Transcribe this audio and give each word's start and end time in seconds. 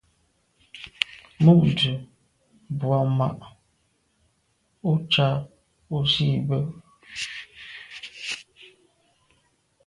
Mû’ndə̀ 1.43 1.89
bù 2.77 2.87
à’ 2.99 3.01
mà’ 3.17 3.27
ú 4.89 4.91
cá 5.11 5.27
ú 5.95 5.97
zî 6.11 6.29
bə́. 6.47 6.61